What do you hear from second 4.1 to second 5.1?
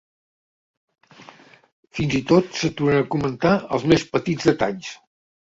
petits detalls.